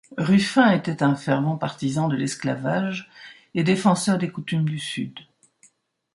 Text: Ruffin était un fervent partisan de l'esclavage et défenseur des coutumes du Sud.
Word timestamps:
Ruffin 0.17 0.71
était 0.71 1.03
un 1.03 1.15
fervent 1.15 1.57
partisan 1.59 2.07
de 2.07 2.15
l'esclavage 2.15 3.07
et 3.53 3.63
défenseur 3.63 4.17
des 4.17 4.31
coutumes 4.31 4.65
du 4.67 4.79
Sud. 4.79 5.13